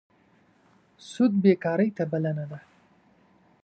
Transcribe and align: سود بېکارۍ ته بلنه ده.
سود 1.09 1.33
بېکارۍ 1.43 1.89
ته 1.97 2.03
بلنه 2.11 2.45
ده. 2.51 2.59